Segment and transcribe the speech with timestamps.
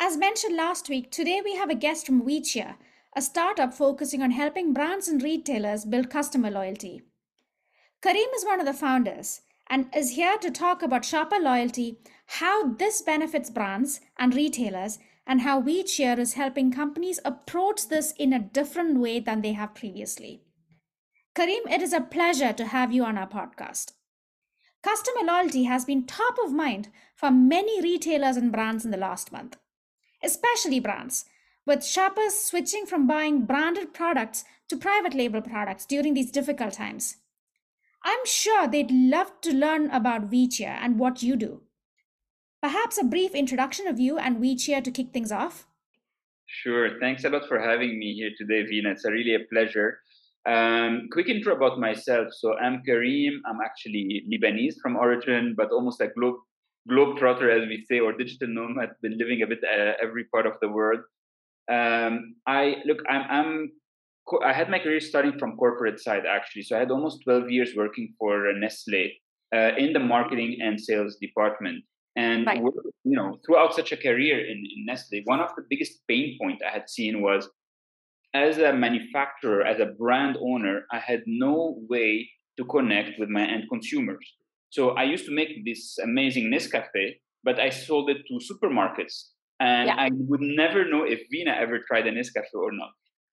[0.00, 2.74] As mentioned last week, today we have a guest from WeCheer,
[3.16, 7.02] a startup focusing on helping brands and retailers build customer loyalty.
[8.02, 12.74] Karim is one of the founders and is here to talk about shopper loyalty, how
[12.74, 18.38] this benefits brands and retailers, and how WeCheer is helping companies approach this in a
[18.38, 20.42] different way than they have previously.
[21.34, 23.92] Karim, it is a pleasure to have you on our podcast.
[24.82, 29.32] Customer loyalty has been top of mind for many retailers and brands in the last
[29.32, 29.56] month,
[30.24, 31.26] especially brands,
[31.66, 37.16] with shoppers switching from buying branded products to private label products during these difficult times.
[38.04, 41.62] I'm sure they'd love to learn about WeCheer and what you do.
[42.62, 45.66] Perhaps a brief introduction of you and WeCheer to kick things off?
[46.46, 46.98] Sure.
[47.00, 48.90] Thanks a lot for having me here today, Vina.
[48.90, 49.98] It's a really a pleasure.
[50.46, 52.28] Um, quick intro about myself.
[52.32, 53.40] So I'm Karim.
[53.46, 56.36] I'm actually Lebanese from origin, but almost a globe
[56.90, 58.90] globetrotter, as we say, or digital nomad.
[59.02, 61.00] Been living a bit uh, every part of the world.
[61.70, 62.98] Um, I look.
[63.08, 63.72] I'm, I'm.
[64.44, 66.62] I had my career starting from corporate side actually.
[66.62, 69.12] So I had almost 12 years working for Nestle
[69.54, 71.84] uh, in the marketing and sales department.
[72.16, 72.58] And right.
[72.58, 76.62] you know, throughout such a career in, in Nestle, one of the biggest pain point
[76.66, 77.48] I had seen was
[78.34, 83.42] as a manufacturer, as a brand owner, I had no way to connect with my
[83.42, 84.26] end consumers.
[84.74, 87.04] So I used to make this amazing Nescafe,
[87.44, 89.16] but I sold it to supermarkets.
[89.60, 89.94] And yeah.
[89.96, 92.90] I would never know if Vina ever tried a Nescafe or not.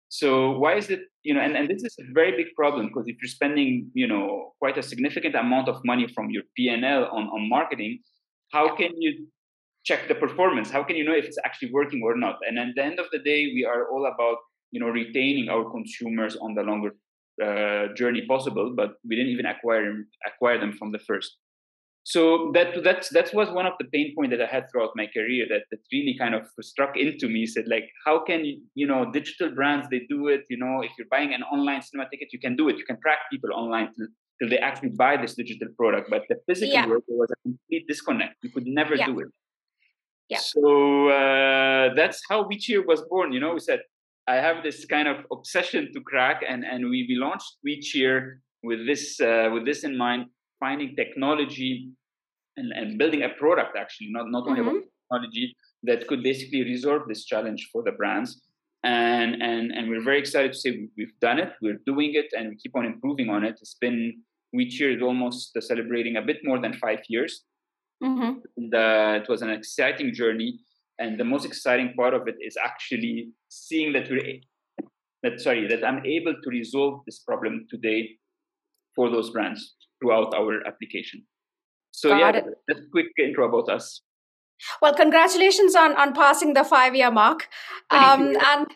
[0.10, 3.08] So why is it, you know, and, and this is a very big problem because
[3.08, 7.24] if you're spending, you know, quite a significant amount of money from your P&L on,
[7.36, 8.00] on marketing,
[8.52, 9.28] how can you
[9.86, 10.70] check the performance?
[10.70, 12.36] How can you know if it's actually working or not?
[12.46, 14.40] And at the end of the day, we are all about
[14.72, 16.92] you know retaining our consumers on the longer
[17.44, 19.94] uh, journey possible but we didn't even acquire
[20.26, 21.38] acquire them from the first
[22.04, 25.08] so that that's that was one of the pain point that i had throughout my
[25.08, 29.12] career that, that really kind of struck into me said like how can you know
[29.12, 32.40] digital brands they do it you know if you're buying an online cinema ticket you
[32.40, 34.08] can do it you can track people online till,
[34.40, 36.88] till they actually buy this digital product but the physical yeah.
[36.88, 39.06] world was a complete disconnect you could never yeah.
[39.06, 39.28] do it
[40.30, 40.38] yeah.
[40.38, 43.34] So uh, that's how WeCheer was born.
[43.34, 43.82] You know, we said
[44.30, 48.16] I have this kind of obsession to crack, and and we, we launched WeCheer
[48.62, 50.28] with this uh, with this in mind,
[50.60, 51.90] finding technology
[52.58, 54.70] and, and building a product actually, not not only mm-hmm.
[54.70, 58.32] about technology that could basically resolve this challenge for the brands.
[58.84, 62.50] And and and we're very excited to say we've done it, we're doing it, and
[62.50, 63.56] we keep on improving on it.
[63.62, 64.22] It's been
[64.56, 67.44] WeCheer is almost uh, celebrating a bit more than five years.
[68.02, 68.34] Mm-hmm.
[68.58, 70.60] And, uh, it was an exciting journey
[71.00, 74.40] and the most exciting part of it is actually seeing that we're
[75.24, 78.10] that sorry that i'm able to resolve this problem today
[78.96, 81.24] for those brands throughout our application
[81.92, 82.46] so Got yeah it.
[82.68, 84.02] that's quick intro about us
[84.82, 87.48] well, congratulations on on passing the five year mark.
[87.92, 88.68] Um, and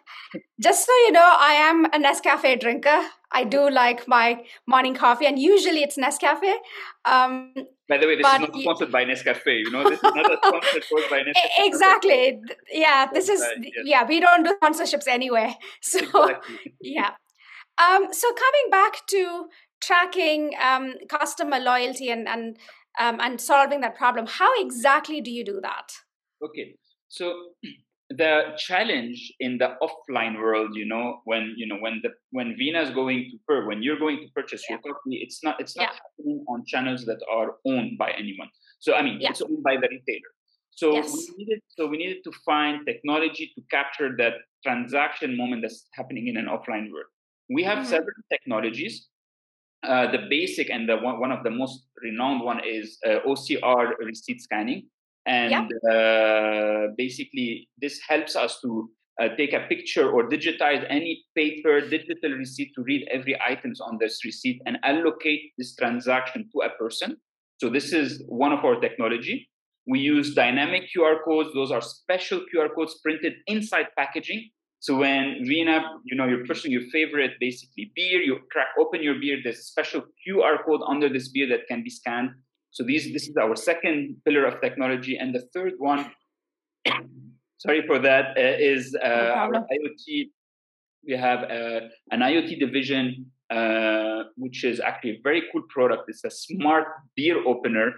[0.61, 3.01] just so you know, I am a Nescafe drinker.
[3.31, 6.53] I do like my morning coffee, and usually it's Nescafe.
[7.05, 7.53] Um,
[7.89, 9.45] by the way, this is not sponsored by Nescafe.
[9.45, 11.67] You know, this is not a sponsored course by Nescafe.
[11.67, 12.41] Exactly.
[12.71, 13.43] Yeah, this is
[13.83, 14.05] yeah.
[14.07, 15.55] We don't do sponsorships anyway.
[15.81, 16.75] So exactly.
[16.81, 17.11] yeah.
[17.77, 19.45] Um, so coming back to
[19.81, 22.57] tracking um, customer loyalty and and
[22.99, 24.27] um, and solving that problem.
[24.27, 25.91] How exactly do you do that?
[26.41, 26.75] Okay,
[27.09, 27.33] so
[28.17, 32.83] the challenge in the offline world, you know, when you know when the when Veena
[32.83, 34.77] is going to per when you're going to purchase yeah.
[34.83, 35.99] your coffee, it's not it's not yeah.
[36.03, 38.49] happening on channels that are owned by anyone.
[38.79, 39.29] So I mean, yeah.
[39.29, 40.31] it's owned by the retailer.
[40.71, 41.11] So yes.
[41.11, 46.27] we needed so we needed to find technology to capture that transaction moment that's happening
[46.27, 47.11] in an offline world.
[47.49, 47.89] We have mm-hmm.
[47.89, 49.07] several technologies
[49.83, 53.91] uh, the basic and the one, one of the most renowned one is uh, OCR
[53.99, 54.87] receipt scanning,
[55.25, 58.89] and uh, basically this helps us to
[59.21, 63.97] uh, take a picture or digitize any paper digital receipt to read every items on
[63.99, 67.15] this receipt and allocate this transaction to a person.
[67.57, 69.49] So this is one of our technology.
[69.87, 74.49] We use dynamic QR codes; those are special QR codes printed inside packaging
[74.83, 79.15] so when Veena, you know, you're pushing your favorite basically beer, you crack open your
[79.17, 82.31] beer, there's a special QR code under this beer that can be scanned.
[82.73, 86.11] So these this is our second pillar of technology, and the third one,
[87.57, 90.29] sorry for that, uh, is uh, no our IoT.
[91.07, 91.81] We have uh,
[92.11, 96.03] an IoT division, uh, which is actually a very cool product.
[96.07, 97.93] It's a smart beer opener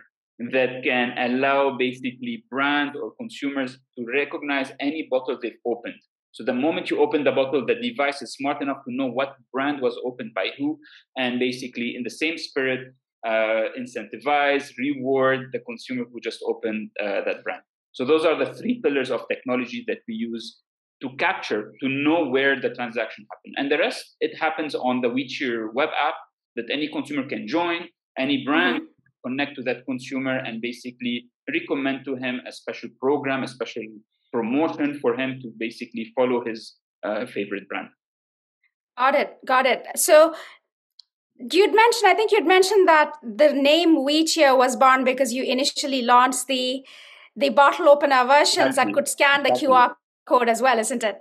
[0.52, 5.96] that can allow basically brands or consumers to recognize any bottle they've opened.
[6.34, 9.38] So the moment you open the bottle, the device is smart enough to know what
[9.54, 10.78] brand was opened by who,
[11.16, 12.94] and basically, in the same spirit,
[13.26, 17.62] uh, incentivize, reward the consumer who just opened uh, that brand.
[17.94, 20.62] So those are the three pillars of technology that we use
[21.02, 23.56] to capture, to know where the transaction happened.
[23.58, 26.16] And the rest, it happens on the WeCheer web app
[26.56, 27.88] that any consumer can join,
[28.18, 29.30] any brand mm-hmm.
[29.30, 33.84] connect to that consumer and basically recommend to him a special program, a special
[34.32, 37.90] promotion for him to basically follow his uh, favorite brand.
[38.98, 39.38] Got it.
[39.46, 39.86] Got it.
[39.98, 40.34] So
[41.40, 46.02] you'd mentioned, I think you'd mentioned that the name WeCheer was born because you initially
[46.02, 46.86] launched the
[47.38, 48.94] the bottle opener versions exactly.
[48.94, 49.68] that could scan the exactly.
[49.68, 49.96] QR
[50.26, 51.18] code as well, isn't it?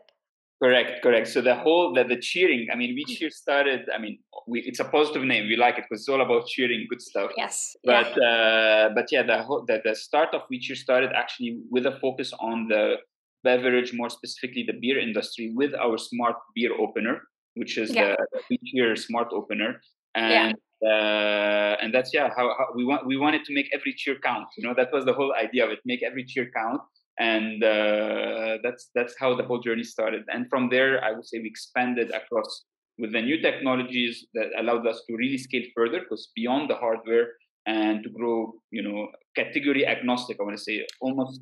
[0.62, 1.28] Correct, correct.
[1.28, 3.88] So the whole the, the cheering, I mean, we cheer started.
[3.92, 5.46] I mean, we, it's a positive name.
[5.48, 7.32] We like it because it's all about cheering good stuff.
[7.36, 7.76] Yes.
[7.84, 8.28] But yeah.
[8.28, 12.32] Uh, but yeah, the whole the, the start of WeCheer started actually with a focus
[12.38, 12.94] on the
[13.42, 17.22] beverage, more specifically the beer industry, with our smart beer opener,
[17.54, 18.14] which is yeah.
[18.14, 19.80] the, the WeCheer smart opener,
[20.14, 20.88] and yeah.
[20.88, 24.46] uh, and that's yeah how, how we want we wanted to make every cheer count.
[24.56, 25.80] You know, that was the whole idea of it.
[25.84, 26.80] Make every cheer count
[27.18, 31.38] and uh, that's that's how the whole journey started and from there i would say
[31.38, 32.64] we expanded across
[32.98, 37.28] with the new technologies that allowed us to really scale further because beyond the hardware
[37.66, 41.40] and to grow you know category agnostic i want to say almost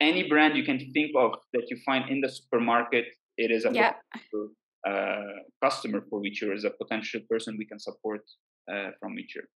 [0.00, 3.06] any brand you can think of that you find in the supermarket
[3.38, 3.92] it is a yeah.
[4.86, 8.22] Uh, customer for WeCheer is a potential person we can support
[8.72, 9.46] uh, from WeCheer.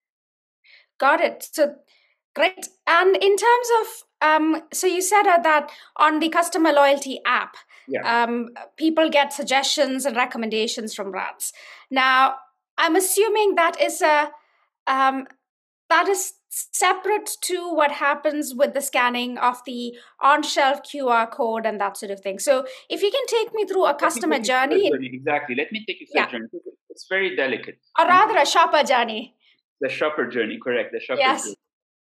[0.99, 1.49] Got it.
[1.53, 1.77] So
[2.35, 2.69] Great.
[2.87, 7.57] And in terms of, um, so you said uh, that on the customer loyalty app,
[7.89, 8.23] yeah.
[8.25, 11.53] um, people get suggestions and recommendations from brands.
[11.91, 12.37] Now,
[12.79, 14.31] I'm assuming that is a
[14.87, 15.27] um,
[15.89, 21.81] that is separate to what happens with the scanning of the on-shelf QR code and
[21.81, 22.39] that sort of thing.
[22.39, 25.55] So, if you can take me through a customer journey, journey, exactly.
[25.55, 26.31] Let me take you through yeah.
[26.31, 26.49] journey.
[26.91, 29.35] It's very delicate, or rather, a shopper journey.
[29.81, 30.91] The shopper journey, correct?
[30.93, 31.45] The shopper yes.
[31.45, 31.57] journey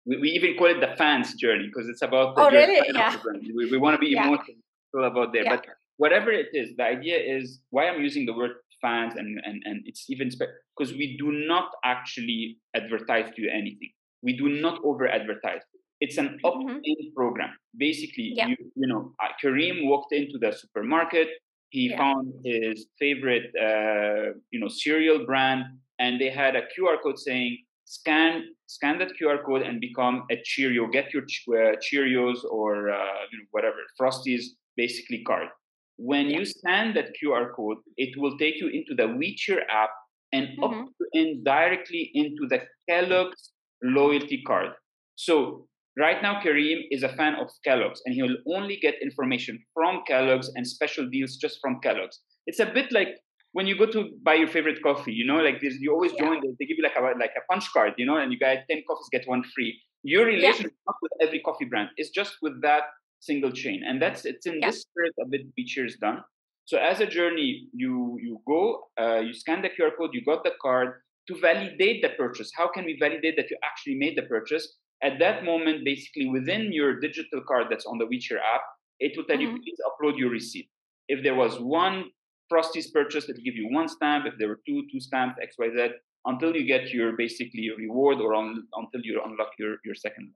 [0.08, 2.82] we, we even call it the fans journey because it's about the oh, really?
[2.94, 3.16] yeah.
[3.54, 4.26] We, we want to be yeah.
[4.26, 4.56] emotional
[5.04, 5.44] about there.
[5.44, 5.58] Yeah.
[5.58, 5.66] But
[5.98, 8.52] whatever it is, the idea is why I'm using the word
[8.82, 10.30] fans and, and, and it's even
[10.78, 13.90] because we do not actually advertise to you anything.
[14.28, 15.64] We do not over advertise.
[16.02, 16.46] It's an mm-hmm.
[16.46, 17.16] opt-in mm-hmm.
[17.16, 17.52] program.
[17.78, 18.48] Basically, yeah.
[18.48, 21.30] you, you know, uh, Karim walked into the supermarket.
[21.70, 21.98] He yeah.
[21.98, 25.62] found his favorite, uh, you know, cereal brand,
[26.00, 28.32] and they had a QR code saying scan
[28.66, 30.88] scan that QR code and become a Cheerio.
[30.88, 34.44] Get your uh, Cheerios or uh, you know, whatever Frosties
[34.76, 35.48] basically card.
[35.96, 36.40] When yeah.
[36.40, 39.92] you scan that QR code, it will take you into the WeCheer app
[40.34, 40.64] and mm-hmm.
[40.64, 42.60] opt in directly into the
[42.90, 43.52] Kellogg's
[43.84, 44.70] loyalty card.
[45.16, 49.60] So right now, Karim is a fan of Kellogg's, and he will only get information
[49.74, 52.20] from Kellogg's and special deals just from Kellogg's.
[52.46, 53.10] It's a bit like
[53.54, 56.26] when you go to buy your favorite coffee, you know, like this you always yeah.
[56.26, 58.66] join, they give you like a like a punch card, you know, and you get
[58.70, 59.80] 10 coffees, get one free.
[60.04, 60.86] Your relationship yeah.
[60.88, 62.84] not with every coffee brand, it's just with that
[63.20, 63.82] single chain.
[63.88, 64.70] And that's it's in yeah.
[64.70, 66.20] this spirit a bit WeCheer is done.
[66.66, 70.44] So as a journey, you you go, uh, you scan the QR code, you got
[70.44, 70.90] the card
[71.28, 72.52] to validate the purchase.
[72.56, 74.78] How can we validate that you actually made the purchase?
[75.04, 78.62] At that moment, basically within your digital card that's on the WeCheer app,
[79.00, 79.56] it will tell mm-hmm.
[79.56, 80.70] you please upload your receipt.
[81.08, 82.06] If there was one
[82.52, 84.26] Frosties purchase it'll give you one stamp.
[84.26, 85.90] If there were two, two stamps, X, Y, Z,
[86.26, 90.32] until you get your basically reward or on, until you unlock your, your second.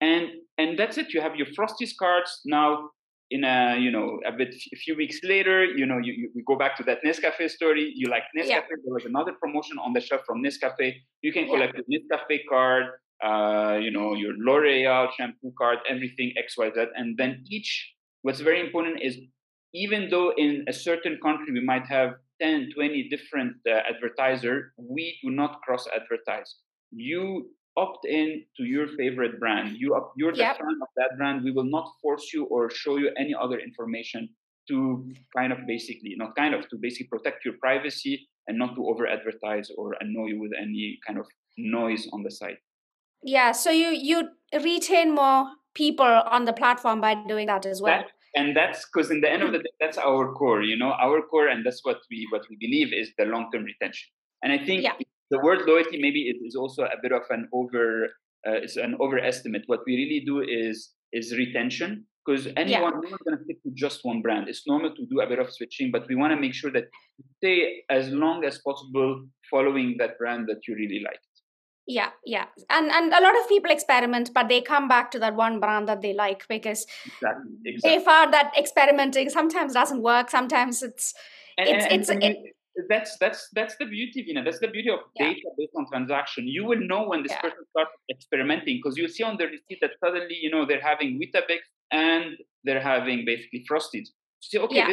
[0.00, 1.12] And and that's it.
[1.12, 2.90] You have your Frosties cards now.
[3.30, 6.56] In a you know a bit a few weeks later, you know you, you go
[6.56, 7.92] back to that Nescafe story.
[7.94, 8.48] You like Nescafe.
[8.48, 8.60] Yeah.
[8.84, 10.94] There was another promotion on the shelf from Nescafe.
[11.22, 11.82] You can collect yeah.
[11.88, 12.84] the Nescafe card.
[13.24, 17.94] Uh, you know your L'Oreal shampoo card, everything X Y Z, and then each.
[18.22, 19.18] What's very important is
[19.74, 25.18] even though in a certain country we might have 10 20 different uh, advertiser we
[25.22, 26.56] do not cross advertise
[26.90, 29.76] you opt in to your favorite brand.
[29.76, 30.56] You you're the yep.
[30.58, 31.44] fan of that brand.
[31.44, 34.28] We will not force you or show you any other information
[34.68, 38.86] to kind of basically not kind of to basically protect your privacy and not to
[38.86, 42.58] over advertise or annoy you with any kind of noise on the site.
[43.22, 47.98] Yeah so you you retain more people on the platform by doing that as well.
[47.98, 50.92] That, and that's because in the end of the day that's our core you know?
[50.92, 54.08] Our core and that's what we what we believe is the long term retention.
[54.42, 54.92] And i think yeah.
[55.30, 58.06] The word loyalty maybe it is also a bit of an over
[58.46, 62.78] uh, it's an overestimate what we really do is is retention because anyone yeah.
[62.80, 65.38] no one's going to stick to just one brand it's normal to do a bit
[65.38, 66.84] of switching but we want to make sure that
[67.18, 71.20] you stay as long as possible following that brand that you really like
[71.86, 75.36] yeah yeah and and a lot of people experiment but they come back to that
[75.36, 77.98] one brand that they like because exactly, exactly.
[77.98, 81.14] they found that experimenting sometimes doesn't work sometimes it's
[81.58, 82.55] and, it's and, it's and it,
[82.88, 85.28] that's that's that's the beauty vina that's the beauty of yeah.
[85.28, 87.40] data based on transaction you will know when this yeah.
[87.40, 91.18] person starts experimenting because you see on the receipt that suddenly you know they're having
[91.20, 94.08] weetabix and they're having basically frosties.
[94.40, 94.92] see okay, Yeah.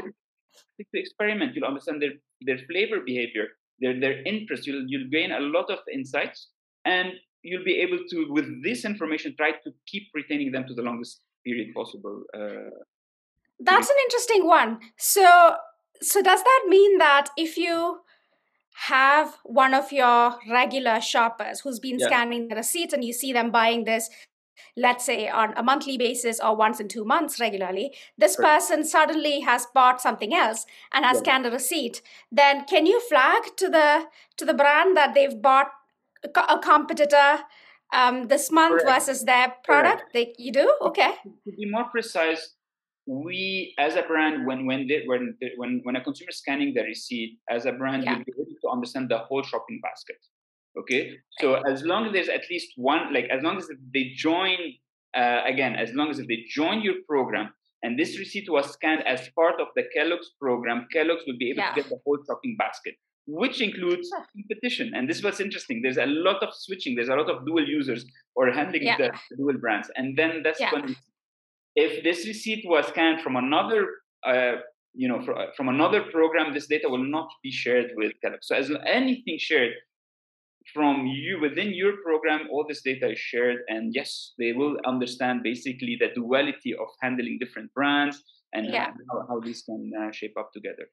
[0.77, 1.55] this to experiment.
[1.55, 3.47] You'll understand their their flavor behavior,
[3.79, 4.67] their their interest.
[4.67, 6.49] You'll you'll gain a lot of insights,
[6.85, 7.13] and
[7.43, 11.21] you'll be able to, with this information, try to keep retaining them to the longest
[11.45, 12.23] period possible.
[12.33, 12.71] Uh,
[13.59, 14.79] That's an interesting one.
[14.97, 15.55] So,
[16.03, 17.99] so does that mean that if you
[18.87, 22.07] have one of your regular shoppers who's been Yeah.
[22.07, 24.09] scanning the receipts and you see them buying this,
[24.75, 28.51] let's say on a monthly basis or once in two months regularly, this Correct.
[28.67, 31.19] person suddenly has bought something else and has Yeah.
[31.23, 34.07] scanned a receipt, then can you flag to the
[34.37, 35.71] to the brand that they've bought
[36.23, 37.45] a a competitor
[37.93, 38.93] um, this month Correct.
[39.05, 40.03] versus their product?
[40.13, 40.75] They, you do?
[40.81, 41.11] Okay.
[41.45, 42.55] to be more precise,
[43.05, 46.73] we as a brand, when when they, when they, when when a consumer is scanning
[46.73, 48.15] the receipt, as a brand, Yeah.
[48.15, 50.17] you'll be able to understand the whole shopping basket.
[50.77, 54.57] Okay, so as long as there's at least one, like as long as they join,
[55.15, 59.29] uh, again, as long as they join your program and this receipt was scanned as
[59.35, 61.73] part of the Kellogg's program, Kellogg's will be able Yeah.
[61.73, 62.95] to get the whole shopping basket,
[63.27, 64.93] which includes competition.
[64.95, 65.81] And this was interesting.
[65.83, 66.95] There's a lot of switching.
[66.95, 68.05] There's a lot of dual users
[68.35, 68.97] or handling Yeah.
[68.97, 70.95] the dual brands, and then that's when
[71.75, 73.87] if this receipt was scanned from another
[74.25, 74.53] uh,
[74.93, 78.39] you know fr- from another program this data will not be shared with Kellogg.
[78.43, 79.73] so as anything shared
[80.73, 85.41] from you within your program all this data is shared and yes they will understand
[85.43, 88.91] basically the duality of handling different brands and Yeah.
[89.11, 90.87] how, how these can uh, shape up together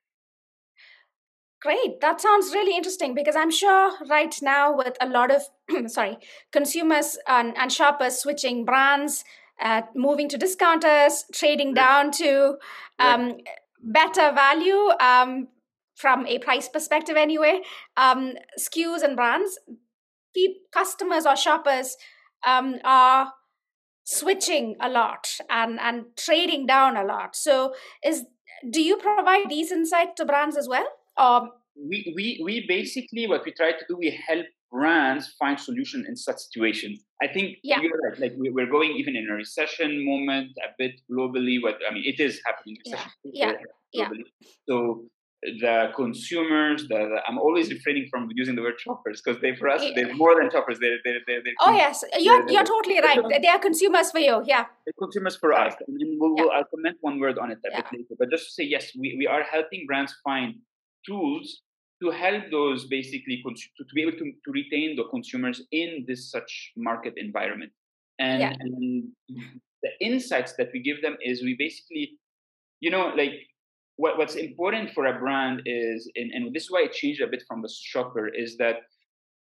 [1.63, 2.01] Great.
[2.01, 5.43] That sounds really interesting because I'm sure right now with a lot of
[5.91, 6.17] sorry
[6.53, 9.25] consumers and, and shoppers switching brands,
[9.61, 12.57] uh, moving to discounters, trading down to
[12.99, 13.37] um,
[13.83, 15.49] better value um,
[15.95, 17.61] from a price perspective anyway.
[17.97, 19.59] Um, SKUs and brands,
[20.73, 21.97] customers or shoppers
[22.47, 23.33] um, are
[24.05, 27.37] switching a lot and and trading down a lot.
[27.37, 27.75] So
[28.05, 28.25] is
[28.69, 30.87] do you provide these insights to brands as well?
[31.17, 36.05] Or we, we, we basically what we try to do we help brands find solution
[36.09, 37.81] in such situations i think Yeah.
[37.81, 41.77] you're right like we, we're going even in a recession moment a bit globally what
[41.89, 43.05] i mean it is happening Yeah.
[43.25, 43.53] Yeah.
[43.93, 44.09] Yeah.
[44.69, 45.05] so
[45.43, 49.69] the consumers the, the- i'm always refraining from using the word shoppers because they for
[49.69, 49.93] us Yeah.
[49.97, 53.19] they're more than shoppers they're they're, they're, they're oh yes, you're you're totally right.
[53.43, 54.43] They are consumers for you.
[54.45, 54.67] Yeah.
[54.99, 55.75] consumers for us.
[55.89, 58.15] And we'll, we'll, I'll comment one word on it a bit later.
[58.19, 60.57] But just to say, yes, we, we are helping brands find
[61.07, 61.63] tools
[62.03, 66.31] to help those basically to, to be able to, to retain the consumers in this
[66.31, 67.73] such market environment.
[68.19, 68.55] And, Yeah.
[68.59, 69.09] and
[69.83, 72.19] the insights that we give them is we basically,
[72.81, 73.33] you know, like
[73.97, 77.27] what, what's important for a brand is, and, and this is why it changed a
[77.27, 78.77] bit from the shopper, is that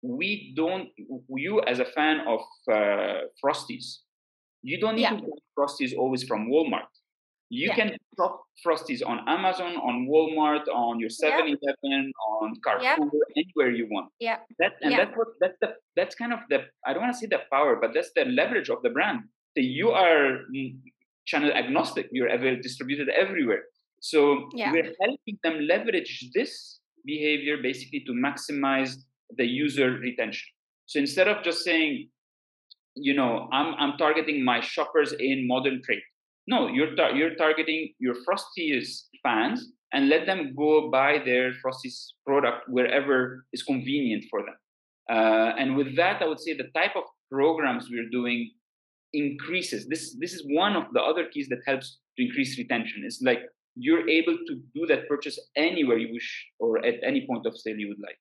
[0.02, 0.88] we don't,
[1.28, 2.40] you as a fan of
[2.70, 3.98] uh, Frosties,
[4.62, 5.16] you don't need Yeah.
[5.16, 6.92] to buy Frosties always from Walmart.
[7.50, 7.74] You Yeah.
[7.74, 11.22] can shop Frosties on Amazon, on Walmart, on your Yeah.
[11.22, 13.42] 7-Eleven, on Carrefour, Yeah.
[13.42, 14.12] anywhere you want.
[14.20, 14.38] Yeah.
[14.60, 17.26] That and that's what that's the that's kind of the I don't want to say
[17.26, 19.20] the power, but that's the leverage of the brand.
[19.54, 20.78] So you are mm,
[21.26, 22.08] channel agnostic.
[22.12, 22.30] You're
[22.68, 23.64] distributed everywhere.
[24.00, 28.90] So we're helping them leverage this behavior basically to maximize
[29.36, 30.48] the user retention.
[30.86, 32.10] So instead of just saying,
[32.94, 36.02] you know, I'm I'm targeting my shoppers in modern trade.
[36.46, 42.06] No, you're tar- you're targeting your Frosties fans and let them go buy their Frosties
[42.26, 44.56] product wherever is convenient for them.
[45.10, 48.50] Uh, and with that, I would say the type of programs we're doing
[49.12, 49.88] increases.
[49.88, 53.02] This this is one of the other keys that helps to increase retention.
[53.04, 53.40] It's like
[53.74, 57.76] you're able to do that purchase anywhere you wish or at any point of sale
[57.76, 58.18] you would like.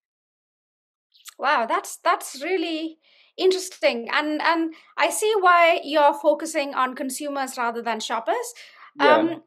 [1.38, 2.98] Wow, that's that's really
[3.40, 8.54] interesting, and and I see why you're focusing on consumers rather than shoppers.
[9.00, 9.16] Yeah.
[9.16, 9.44] Um,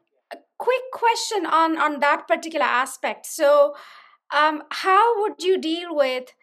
[0.57, 3.25] quick question on on that particular aspect.
[3.25, 3.75] So,
[4.33, 6.33] um, how would you deal with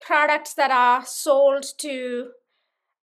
[0.00, 2.30] products that are sold to,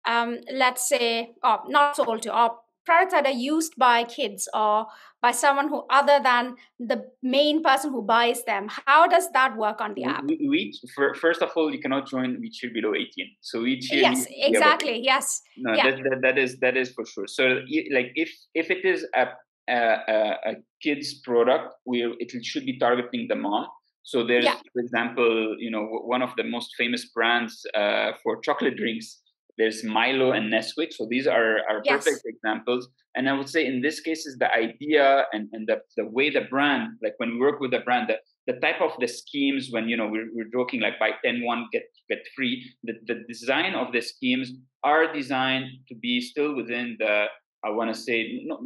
[0.07, 4.87] um, let's say, or not sold to, or products that are used by kids or
[5.23, 8.69] by someone who other than the main person who buys them?
[8.87, 10.25] How does that work on the app?
[10.25, 10.81] We, we,
[11.15, 13.31] first of all, you cannot join WeCheer below 18.
[13.41, 13.89] So WeCheer.
[13.93, 15.01] Yes, needs to be exactly.
[15.03, 15.43] Yes.
[15.57, 15.91] No, Yeah.
[15.91, 17.27] that, that, that is that is for sure.
[17.27, 17.61] So,
[17.93, 19.29] like, if if it is a
[19.69, 19.77] a,
[20.09, 23.67] a, a kid's product, we it should be targeting the mom.
[24.03, 24.57] So there's, Yeah.
[24.73, 29.21] for example, you know, one of the most famous brands uh, for chocolate drinks.
[29.61, 30.91] There's Milo and Nesquik.
[30.99, 31.93] So these are are Yes.
[31.97, 32.83] perfect examples.
[33.15, 36.27] And I would say in this case is the idea and, and the, the way
[36.39, 38.19] the brand, like when we work with the brand, the,
[38.51, 41.69] the type of the schemes when you know we're, we're joking like buy 10 1
[41.75, 42.55] get get free
[42.87, 44.49] the, the design of the schemes
[44.93, 47.27] are designed to be still within the
[47.63, 48.17] I want to say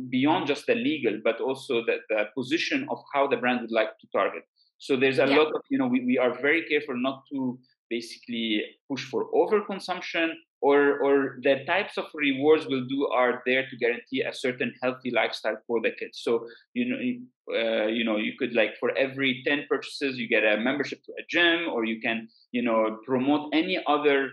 [0.09, 3.93] beyond just the legal, but also the, the position of how the brand would like
[4.01, 4.45] to target.
[4.79, 5.39] So there's a yeah.
[5.39, 7.59] lot of, you know, we, we are very careful not to
[7.91, 10.29] basically push for overconsumption
[10.65, 15.11] or, or the types of rewards we'll do are there to guarantee a certain healthy
[15.11, 16.21] lifestyle for the kids.
[16.23, 16.99] So, you know,
[17.55, 21.13] uh, you know, you could like for every 10 purchases, you get a membership to
[21.21, 24.31] a gym or you can, you know, promote any other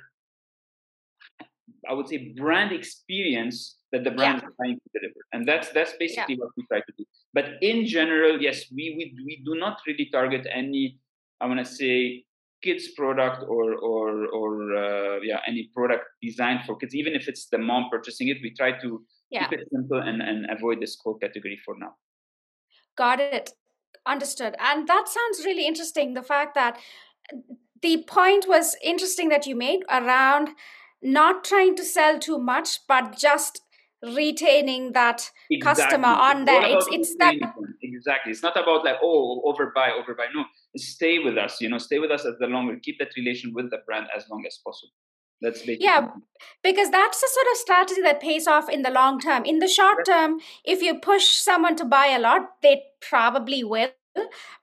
[1.90, 4.48] I would say brand experience that the brand yeah.
[4.48, 6.46] is trying to deliver, and that's that's basically yeah.
[6.46, 7.04] what we try to do.
[7.34, 11.00] But in general, yes, we we we do not really target any.
[11.42, 12.24] I want to say
[12.64, 17.48] kids product or or or uh, yeah any product designed for kids even if it's
[17.48, 19.48] the mom purchasing it we try to yeah.
[19.48, 21.94] keep it simple and, and avoid this core category for now
[22.98, 23.52] got it
[24.06, 26.78] understood and that sounds really interesting the fact that
[27.82, 30.50] the point was interesting that you made around
[31.02, 33.62] not trying to sell too much, but just
[34.04, 35.84] retaining that exactly.
[35.84, 36.62] customer on there.
[36.64, 37.36] It's it's that
[37.82, 38.32] exactly.
[38.32, 40.28] It's not about like oh overbuy, overbuy.
[40.34, 40.46] No,
[40.78, 41.62] stay with us.
[41.62, 42.78] You know, stay with us as the longer.
[42.82, 44.94] Keep that relation with the brand as long as possible.
[45.42, 46.08] That's basically yeah,
[46.62, 49.44] because that's the sort of strategy that pays off in the long term.
[49.44, 53.90] In the short term, if you push someone to buy a lot, they probably will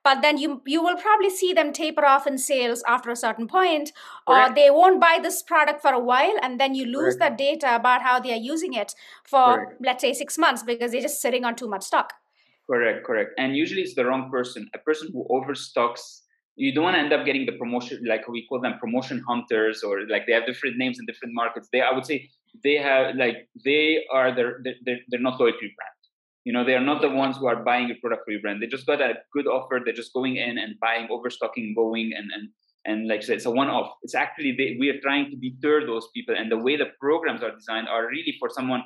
[0.05, 3.47] but then you you will probably see them taper off in sales after a certain
[3.47, 3.93] point
[4.27, 7.21] or they won't buy this product for a while and then you lose Correct.
[7.21, 9.81] that data about how they are using it for Correct.
[9.85, 12.13] let's say 6 months because they're just sitting on too much stock
[12.69, 16.23] correct correct and usually it's the wrong person a person who overstocks
[16.57, 19.83] you don't want to end up getting the promotion like we call them promotion hunters
[19.83, 22.29] or like they have different names in different markets they i would say
[22.65, 24.53] they have like they are the
[24.85, 25.99] they're, they're not loyalty brand
[26.49, 28.63] you know, they are not the ones who are buying your product for your brand.
[28.63, 29.81] They just got a good offer.
[29.85, 32.49] They're just going in and buying, overstocking, going and and
[32.87, 33.91] and like I said, it's a one-off.
[34.03, 37.43] It's actually they, we are trying to deter those people, and the way the programs
[37.43, 38.85] are designed are really for someone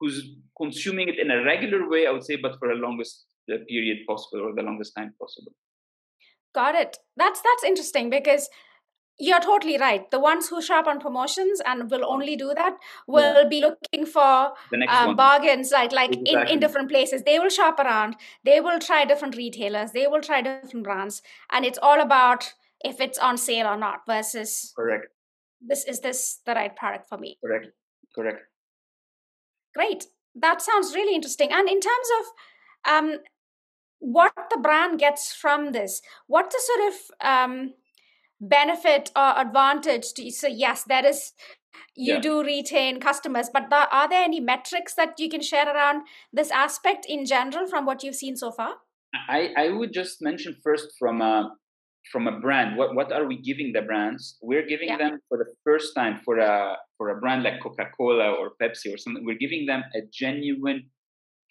[0.00, 2.06] who's consuming it in a regular way.
[2.06, 3.24] I would say, but for the longest
[3.68, 5.52] period possible or the longest time possible.
[6.54, 6.98] Got it.
[7.16, 8.48] That's that's interesting because
[9.18, 10.08] you're totally right.
[10.10, 13.48] The ones who shop on promotions and will only do that will yeah.
[13.48, 14.52] be looking for
[14.88, 16.40] um, bargains, like like exactly.
[16.40, 17.22] in, in different places.
[17.24, 18.16] They will shop around.
[18.44, 19.92] They will try different retailers.
[19.92, 24.06] They will try different brands, and it's all about if it's on sale or not.
[24.06, 25.06] Versus correct.
[25.60, 27.38] This is this the right product for me?
[27.44, 27.66] Correct.
[28.14, 28.40] Correct.
[29.78, 30.06] Great.
[30.34, 31.50] That sounds really interesting.
[31.52, 33.18] And in terms of um,
[34.00, 37.74] what the brand gets from this, what the sort of um,
[38.40, 41.32] benefit or advantage to you so yes that is
[41.96, 42.20] you yeah.
[42.20, 46.50] do retain customers but th- are there any metrics that you can share around this
[46.52, 48.74] aspect in general from what you've seen so far
[49.28, 51.50] i i would just mention first from a
[52.12, 54.98] from a brand what what are we giving the brands we're giving yeah.
[54.98, 58.98] them for the first time for a for a brand like coca-cola or pepsi or
[58.98, 60.82] something we're giving them a genuine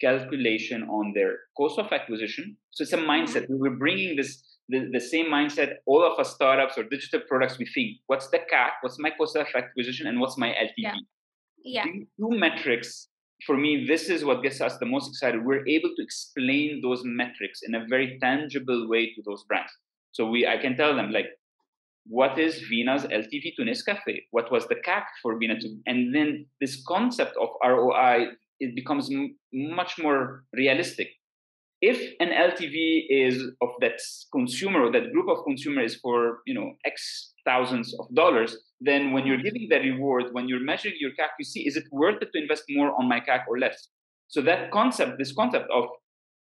[0.00, 3.58] calculation on their cost of acquisition so it's a mindset mm-hmm.
[3.58, 7.66] we're bringing this the, the same mindset all of us startups or digital products we
[7.66, 10.72] think what's the CAC, what's my cost of acquisition, and what's my LTV.
[10.76, 10.94] Yeah.
[11.64, 11.84] yeah.
[11.84, 13.08] These two metrics,
[13.46, 15.44] for me, this is what gets us the most excited.
[15.44, 19.72] We're able to explain those metrics in a very tangible way to those brands.
[20.12, 21.26] So we, I can tell them like,
[22.06, 24.22] what is Vina's LTV to Nescafe?
[24.30, 25.76] What was the CAC for Vina to?
[25.86, 28.28] And then this concept of ROI
[28.60, 31.08] it becomes m- much more realistic
[31.80, 34.00] if an LTV is of that
[34.32, 39.12] consumer or that group of consumer is for you know X thousands of dollars, then
[39.12, 42.20] when you're giving the reward, when you're measuring your CAC, you see is it worth
[42.20, 43.88] it to invest more on my CAC or less?
[44.28, 45.84] So that concept, this concept of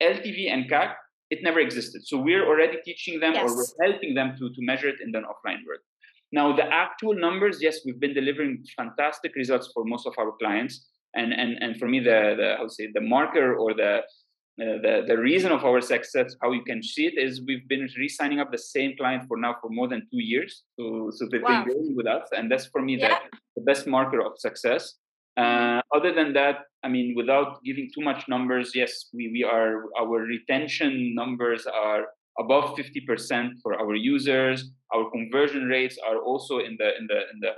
[0.01, 0.93] LTV and CAC,
[1.33, 1.99] it never existed.
[2.09, 3.43] So we're already teaching them yes.
[3.43, 5.83] or we're helping them to, to measure it in the offline world.
[6.37, 10.75] Now the actual numbers, yes, we've been delivering fantastic results for most of our clients.
[11.21, 13.93] And and and for me, the the I would say the marker or the
[14.63, 17.85] uh, the, the reason of our success, how you can see it, is we've been
[17.97, 20.51] re-signing up the same client for now for more than two years.
[20.77, 21.65] So, so they've wow.
[21.65, 23.07] been going with us, and that's for me yeah.
[23.07, 24.83] the, the best marker of success.
[25.37, 29.85] Uh, other than that, I mean, without giving too much numbers, yes, we, we are
[29.99, 32.05] our retention numbers are
[32.39, 34.71] above 50% for our users.
[34.93, 37.51] Our conversion rates are also in the in the in the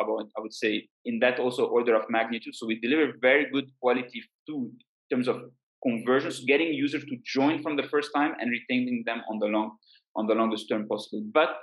[0.00, 2.54] about I would say in that also order of magnitude.
[2.54, 4.72] So we deliver very good quality food
[5.10, 5.42] in terms of
[5.82, 9.76] conversions, getting users to join from the first time and retaining them on the long
[10.16, 11.24] on the longest term possible.
[11.32, 11.56] But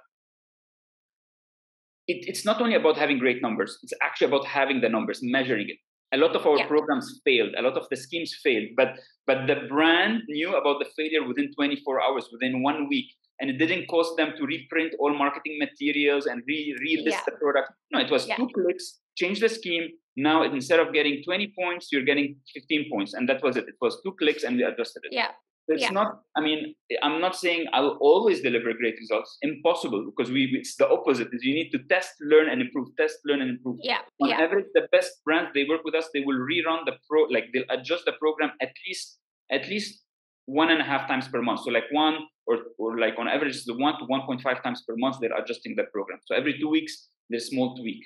[2.09, 5.69] it, it's not only about having great numbers; it's actually about having the numbers, measuring
[5.69, 5.77] it.
[6.11, 6.67] A lot of our yeah.
[6.67, 7.53] programs failed.
[7.57, 11.53] A lot of the schemes failed, but but the brand knew about the failure within
[11.53, 16.25] 24 hours, within one week, and it didn't cost them to reprint all marketing materials
[16.25, 17.21] and re relist yeah.
[17.27, 17.71] the product.
[17.91, 18.37] No, it was yeah.
[18.37, 23.13] two clicks, change the scheme, Now instead of getting 20 points, you're getting 15 points,
[23.13, 23.65] and that was it.
[23.67, 25.13] It was two clicks, and we adjusted it.
[25.13, 25.31] Yeah.
[25.71, 25.91] It's Yeah.
[25.99, 26.09] not.
[26.37, 26.59] I mean,
[27.03, 29.37] I'm not saying I will always deliver great results.
[29.49, 30.41] Impossible, because we.
[30.59, 31.29] It's the opposite.
[31.35, 32.87] Is you need to test, learn, and improve.
[33.01, 33.77] Test, learn, and improve.
[33.83, 34.01] Yeah.
[34.21, 34.41] On Yeah.
[34.45, 37.19] average, the best brands they work with us, they will rerun the pro.
[37.35, 39.19] Like they'll adjust the program at least
[39.57, 40.03] at least
[40.45, 41.59] one and a half times per month.
[41.65, 42.15] So like one
[42.47, 45.85] or or like on average, the one to 1.5 times per month they're adjusting the
[45.95, 46.19] program.
[46.27, 46.93] So every two weeks,
[47.29, 48.01] there's small tweak,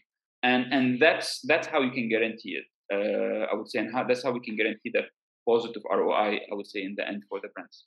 [0.52, 2.66] and and that's that's how you can guarantee it.
[2.96, 5.06] Uh, I would say, and how, that's how we can guarantee that
[5.48, 6.40] positive ROI.
[6.52, 7.86] I would say in the end for the brands.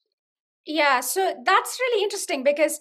[0.67, 2.81] Yeah, so that's really interesting because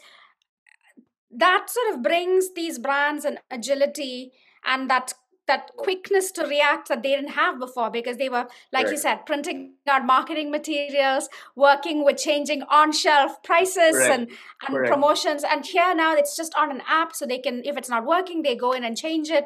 [1.31, 4.31] that sort of brings these brands an agility
[4.63, 5.13] and that
[5.47, 9.17] that quickness to react that they didn't have before because they were like you said
[9.27, 14.11] printing out marketing materials working with changing on shelf prices Correct.
[14.11, 14.21] and
[14.67, 14.91] and Correct.
[14.91, 18.05] promotions and here now it's just on an app so they can if it's not
[18.07, 19.45] working they go in and change it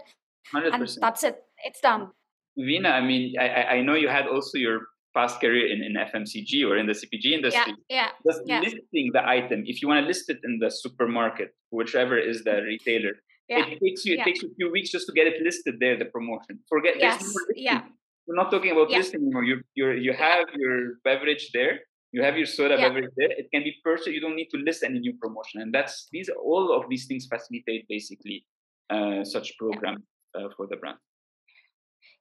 [0.54, 1.02] Hundred and percent.
[1.02, 2.12] that's it it's done
[2.58, 4.82] Vina, I mean, I- I know you had also your
[5.20, 7.74] past career in, in FMCG or in the CPG industry.
[7.96, 8.62] yeah yeah, Just yeah.
[8.66, 12.56] listing the item, if you want to list it in the supermarket, whichever is the
[12.72, 13.14] retailer,
[13.54, 14.28] yeah it takes you it Yeah.
[14.30, 16.54] takes you a few weeks just to get it listed there, the promotion.
[16.74, 17.22] Forget no Yes,
[17.70, 17.82] yeah.
[18.26, 19.46] We're not talking about listing anymore.
[19.52, 20.76] You you you have your
[21.10, 21.74] beverage there,
[22.16, 23.32] you have your soda beverage there.
[23.42, 24.14] It can be purchased.
[24.18, 27.24] You don't need to list any new promotion, and that's these all of these things
[27.34, 28.38] facilitate basically
[28.96, 30.04] uh, such programs
[30.38, 31.00] uh, for the brand.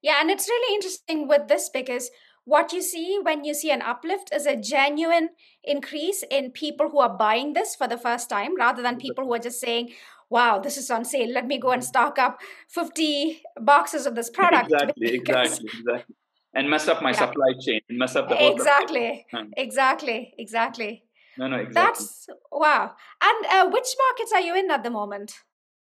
[0.06, 2.06] Yeah, and it's really interesting with this because
[2.48, 5.28] what you see when you see an uplift is a genuine
[5.62, 9.34] increase in people who are buying this for the first time rather than people who
[9.34, 9.90] are just saying,
[10.30, 11.30] wow, this is on sale.
[11.30, 14.72] Let me go and stock up 50 boxes of this product.
[14.72, 16.14] exactly, exactly, exactly.
[16.54, 17.18] And mess up my Yeah.
[17.18, 21.04] supply chain and mess up the whole Exactly, exactly, exactly.
[21.36, 21.82] No, no, exactly.
[21.82, 22.94] That's wow.
[23.22, 25.34] And uh, which markets are you in at the moment?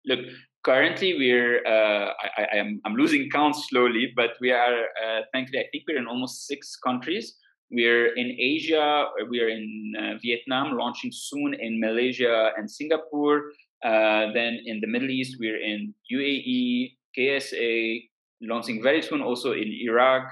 [0.07, 0.21] Look,
[0.69, 5.61] currently we're uh, I, I, I'm I'm losing count slowly, but we are uh, thankfully
[5.65, 7.27] I think we're in almost six countries.
[7.71, 9.07] We're in Asia.
[9.33, 9.67] We're in
[10.03, 13.39] uh, Vietnam, launching soon in Malaysia and Singapore.
[13.85, 18.09] Uh, then in the Middle East, we're in UAE, KSA,
[18.53, 20.25] launching very soon also in Iraq.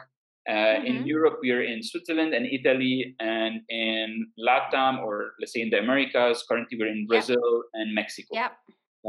[0.48, 1.06] Uh, In Mhm.
[1.14, 5.80] Europe, we are in Switzerland and Italy, and in LATAM, or let's say in the
[5.86, 7.46] Americas, currently we're in Brazil
[7.78, 8.30] and Mexico.
[8.40, 8.52] Yeah.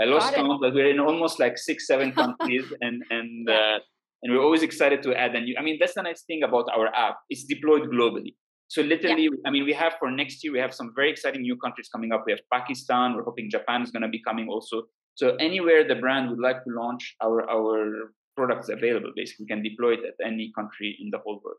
[0.01, 3.79] I lost count, but we're in almost like six, seven countries, and and uh,
[4.23, 5.36] and we're always excited to add.
[5.36, 5.55] a new.
[5.57, 8.36] I mean, that's the nice thing about our app; it's deployed globally.
[8.69, 11.57] So literally, I mean, we have for next year, we have some very exciting new
[11.57, 12.23] countries coming up.
[12.25, 13.15] We have Pakistan.
[13.15, 14.83] We're hoping Japan is going to be coming also.
[15.15, 19.63] So anywhere the brand would like to launch our our products available, basically, we can
[19.63, 21.57] deploy it at any country in the whole world.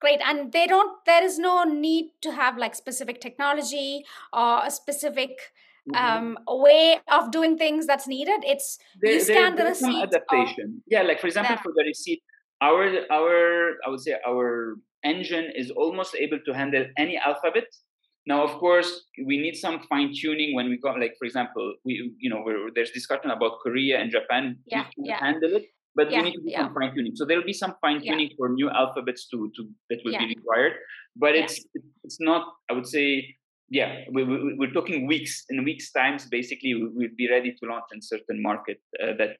[0.00, 0.20] Great.
[0.26, 5.52] And they don't, there is no need to have like specific technology or a specific
[5.94, 8.40] um, a way of doing things that's needed.
[8.44, 10.82] It's there, you there- scan the there's some receipt adaptation.
[10.86, 11.62] yeah, like for example, Yeah.
[11.62, 12.20] for the receipt,
[12.60, 17.64] our our I would say our engine is almost able to handle any alphabet.
[18.26, 18.90] Now, of course,
[19.26, 20.90] we need some fine tuning when we go.
[20.92, 24.56] Like for example, we you know we're, there's discussion about Korea and Japan.
[24.66, 25.18] Yeah, we can yeah.
[25.24, 25.64] handle it,
[25.96, 26.64] but Yeah, we need to do yeah.
[26.68, 27.16] some fine tuning.
[27.16, 30.28] So there will be some fine tuning for new alphabets to to that will be
[30.36, 30.74] required.
[31.16, 31.56] But it's
[32.04, 32.42] it's not.
[32.68, 33.36] I would say.
[33.70, 35.44] Yeah, we, we, we're talking weeks.
[35.48, 39.36] In weeks' times, basically, we, we'd be ready to launch in certain market uh, that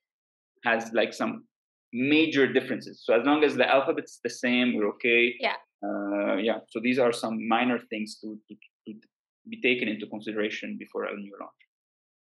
[0.64, 1.44] has like some
[1.92, 3.02] major differences.
[3.04, 5.34] So as long as the alphabet's the same, we're okay.
[5.40, 5.56] Yeah.
[5.82, 6.58] Uh, yeah.
[6.68, 8.54] So these are some minor things to, to,
[8.86, 8.98] to
[9.48, 11.52] be taken into consideration before a new launch.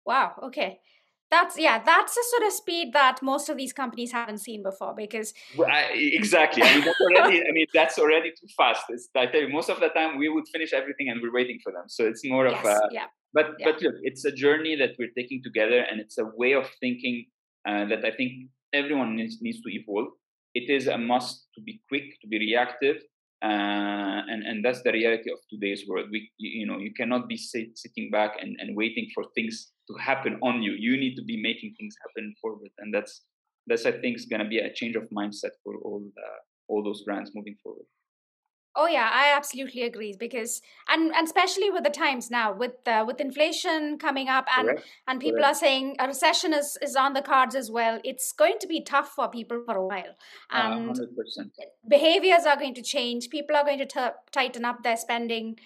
[0.04, 0.32] wow.
[0.44, 0.78] Okay.
[1.30, 1.82] That's yeah.
[1.82, 5.68] That's the sort of speed that most of these companies haven't seen before because Well,
[5.68, 6.62] I, exactly.
[6.62, 7.40] I mean, that's already.
[7.48, 8.84] I mean, that's already too fast.
[8.90, 11.58] It's, I tell you, most of the time we would finish everything and we're waiting
[11.62, 11.84] for them.
[11.88, 12.80] So it's more yes, of a.
[12.92, 13.66] yeah, But Yeah.
[13.72, 17.26] but look, it's a journey that we're taking together, and it's a way of thinking
[17.68, 18.32] uh, that I think
[18.72, 20.08] everyone needs needs to evolve.
[20.54, 22.98] It is a must to be quick, to be reactive,
[23.42, 26.06] uh, and and that's the reality of today's world.
[26.10, 29.72] We you, you know you cannot be sit, sitting back and, and waiting for things
[29.88, 30.72] to happen on you.
[30.72, 33.22] You need to be making things happen forward, and that's
[33.66, 36.82] that's I think is going to be a change of mindset for all uh, all
[36.82, 37.86] those brands moving forward.
[38.78, 43.04] Oh yeah, I absolutely agree because and and especially with the times now with uh,
[43.06, 44.86] with inflation coming up and Correct?
[45.08, 45.56] and people Correct.
[45.56, 47.98] are saying a recession is is on the cards as well.
[48.04, 50.14] It's going to be tough for people for a while,
[50.50, 51.52] and percent.
[51.88, 53.30] behaviors are going to change.
[53.30, 55.58] People are going to t- tighten up their spending.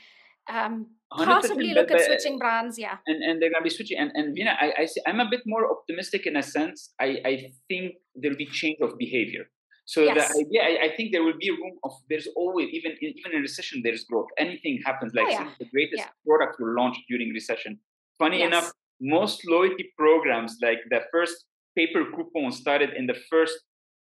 [0.49, 2.79] Um, 100%, possibly look at but- switching brands.
[2.79, 3.99] Yeah, and and they're gonna be switching.
[3.99, 6.93] And and Vina, I, I see, I'm a bit more optimistic in a sense.
[7.01, 9.45] I I think there'll be change of behavior.
[9.87, 10.33] So Yes.
[10.33, 11.93] the idea, I, I think there will be room of.
[12.09, 14.29] There's always even even in recession there's growth.
[14.39, 15.15] Anything happens.
[15.15, 15.53] Like Oh, some yeah.
[15.53, 16.11] of the greatest Yeah.
[16.27, 17.81] products were launched during recession.
[18.19, 18.47] Funny Yes.
[18.49, 18.69] enough,
[19.01, 21.37] most loyalty programs like the first
[21.77, 23.57] paper coupon started in the first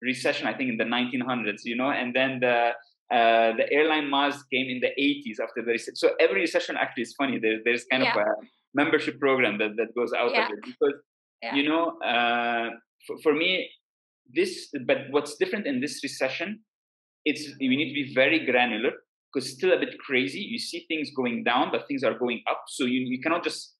[0.01, 2.57] recession, I think in the 1900s, you know, and then the
[3.11, 5.95] uh, the airline miles came in the 80s after the recession.
[5.95, 7.39] So every recession actually is funny.
[7.39, 8.11] There, there's kind yeah.
[8.11, 8.29] of a
[8.73, 10.45] membership program that, that goes out yeah.
[10.45, 10.93] of it because,
[11.41, 11.55] yeah.
[11.55, 12.69] you know, uh,
[13.05, 13.69] for, for me,
[14.33, 16.61] this, but what's different in this recession,
[17.25, 18.91] it's we need to be very granular
[19.31, 20.39] because still a bit crazy.
[20.39, 22.63] You see things going down, but things are going up.
[22.67, 23.75] So you, you cannot just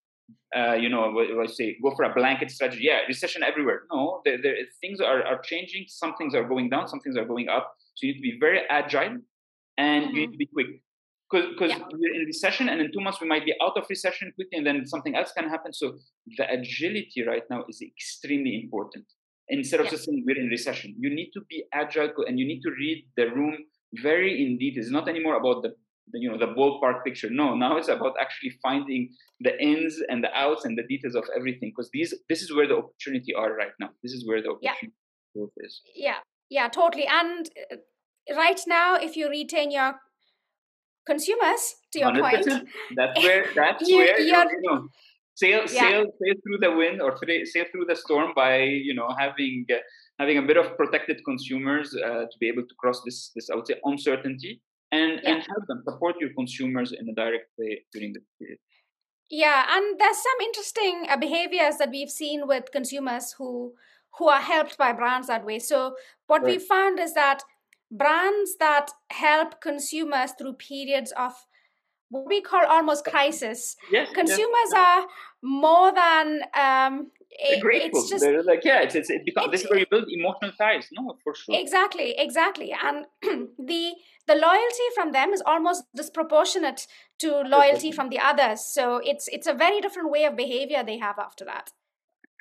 [0.56, 2.84] uh, you know, what, what I say, go for a blanket strategy.
[2.84, 3.84] Yeah, recession everywhere.
[3.92, 5.86] No, there, there, things are, are changing.
[5.88, 7.76] Some things are going down, some things are going up.
[7.96, 9.18] So you need to be very agile
[9.78, 10.16] and mm-hmm.
[10.16, 10.68] you need to be quick.
[11.32, 11.80] Because yeah.
[11.92, 14.66] we're in recession and in two months we might be out of recession quickly and
[14.66, 15.74] then something else can happen.
[15.74, 15.98] So
[16.38, 19.06] the agility right now is extremely important.
[19.50, 19.92] Instead of yeah.
[19.92, 23.06] just saying we're in recession, you need to be agile and you need to read
[23.18, 23.58] the room
[24.02, 24.84] very in detail.
[24.84, 25.74] It's not anymore about the
[26.12, 30.24] the, you know the ballpark picture no now it's about actually finding the ins and
[30.24, 33.56] the outs and the details of everything because these this is where the opportunity are
[33.56, 34.94] right now this is where the opportunity
[35.36, 35.66] yeah.
[35.66, 36.18] is yeah
[36.50, 39.96] yeah totally and uh, right now if you retain your
[41.06, 42.22] consumers to your 100%.
[42.22, 44.32] point that's where that's you, where you
[44.64, 44.88] know
[45.36, 45.90] sail yeah.
[45.90, 49.78] sail sail through the wind or sail through the storm by you know having uh,
[50.20, 53.56] having a bit of protected consumers uh, to be able to cross this this I
[53.56, 55.32] would say uncertainty and yeah.
[55.32, 58.60] and help them support your consumers in a direct way during this period
[59.30, 63.74] yeah and there's some interesting uh, behaviors that we've seen with consumers who
[64.18, 65.96] who are helped by brands that way so
[66.28, 66.54] what right.
[66.54, 67.44] we found is that
[67.92, 71.34] brands that help consumers through periods of
[72.10, 74.74] what we call almost crisis yes, consumers yes.
[74.74, 75.08] are
[75.42, 78.00] more than um, it, grateful.
[78.02, 80.52] It's just, They're like, yeah, it's, it's it becomes this is where you build emotional
[80.58, 80.88] ties.
[80.94, 81.60] No, for sure.
[81.60, 83.06] Exactly, exactly, and
[83.60, 83.94] the
[84.28, 86.88] the loyalty from them is almost disproportionate
[87.20, 88.66] to loyalty from the others.
[88.66, 91.72] So it's it's a very different way of behavior they have after that.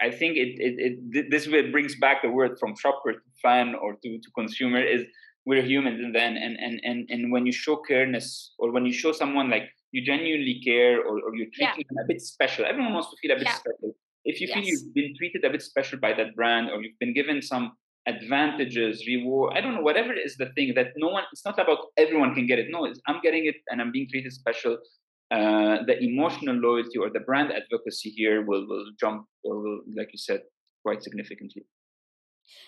[0.01, 3.75] I think it, it, it this way brings back the word from shopper to fan
[3.75, 5.05] or to, to consumer is
[5.47, 8.93] we're humans and then and, and and and when you show careness or when you
[8.93, 11.89] show someone like you genuinely care or, or you're treating yeah.
[11.89, 13.55] them a bit special everyone wants to feel a bit yeah.
[13.55, 14.55] special if you yes.
[14.55, 17.73] feel you've been treated a bit special by that brand or you've been given some
[18.07, 21.79] advantages reward i don't know whatever is the thing that no one it's not about
[21.97, 24.77] everyone can get it no i'm getting it and i'm being treated special
[25.31, 30.09] uh, the emotional loyalty or the brand advocacy here will will jump or will like
[30.13, 30.41] you said
[30.83, 31.65] quite significantly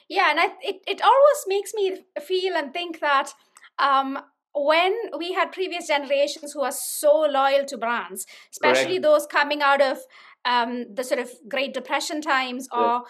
[0.08, 3.32] yeah and I, it, it always makes me feel and think that
[3.78, 4.18] um,
[4.54, 9.02] when we had previous generations who are so loyal to brands especially Correct.
[9.02, 9.98] those coming out of
[10.46, 13.02] um, the sort of Great Depression times or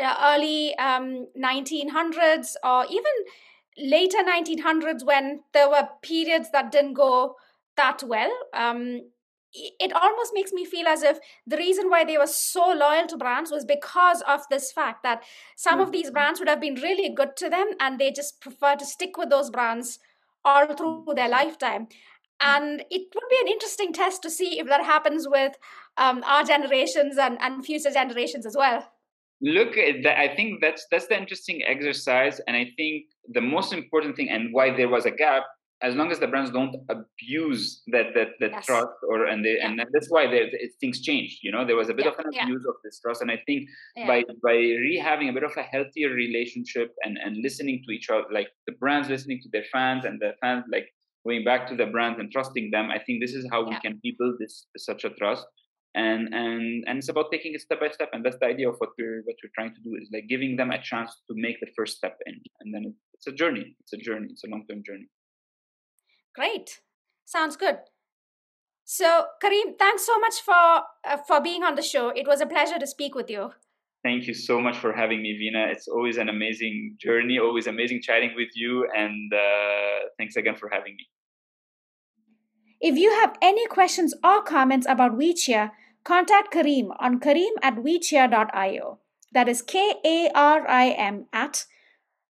[0.00, 3.12] uh, early um, 1900s or even
[3.78, 7.36] later 1900s when there were periods that didn't go
[7.76, 8.32] that well.
[8.54, 9.00] Um,
[9.54, 13.18] it almost makes me feel as if the reason why they were so loyal to
[13.18, 15.22] brands was because of this fact that
[15.56, 15.82] some mm-hmm.
[15.82, 16.14] of these mm-hmm.
[16.14, 19.28] brands would have been really good to them and they just prefer to stick with
[19.28, 19.98] those brands
[20.44, 21.86] all through their lifetime
[22.40, 25.52] and it would be an interesting test to see if that happens with
[25.96, 28.84] um, our generations and, and future generations as well
[29.40, 34.28] look i think that's that's the interesting exercise and i think the most important thing
[34.28, 35.44] and why there was a gap
[35.82, 38.66] as long as the brands don't abuse that that, that yes.
[38.66, 39.68] trust or and they, yeah.
[39.68, 40.26] and that's why
[40.80, 42.12] things changed you know there was a bit yeah.
[42.12, 42.70] of an abuse yeah.
[42.70, 43.68] of this trust and i think
[44.06, 48.24] by by rehaving a bit of a healthier relationship and and listening to each other
[48.32, 50.88] like the brands listening to their fans and the fans like
[51.24, 54.00] going back to the brand and trusting them i think this is how we can
[54.04, 55.44] rebuild this such a trust
[55.94, 58.76] and and and it's about taking it step by step and that's the idea of
[58.78, 61.60] what we're what we're trying to do is like giving them a chance to make
[61.60, 64.82] the first step in and then it's a journey it's a journey it's a long-term
[64.86, 65.06] journey
[66.34, 66.80] great
[67.24, 67.78] sounds good
[68.84, 72.46] so karim thanks so much for uh, for being on the show it was a
[72.46, 73.52] pleasure to speak with you
[74.02, 75.66] thank you so much for having me Vina.
[75.70, 80.68] it's always an amazing journey always amazing chatting with you and uh, thanks again for
[80.72, 81.06] having me
[82.82, 85.70] if you have any questions or comments about WeCheer,
[86.02, 88.98] contact Karim on karim at wecheer.io.
[89.32, 91.64] That is K A R I M at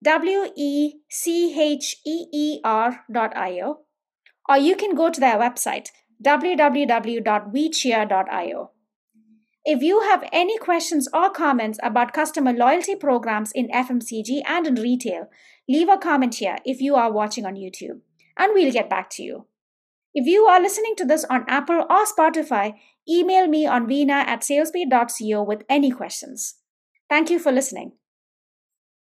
[0.03, 3.81] W E C H E E R dot io.
[4.49, 5.89] Or you can go to their website
[6.25, 8.71] www.wecheer.io.
[9.65, 14.75] If you have any questions or comments about customer loyalty programs in FMCG and in
[14.75, 15.27] retail,
[15.67, 17.99] leave a comment here if you are watching on YouTube,
[18.37, 19.45] and we'll get back to you.
[20.13, 22.73] If you are listening to this on Apple or Spotify,
[23.07, 26.55] email me on veena at salesbeat.co with any questions.
[27.07, 27.98] Thank you for listening.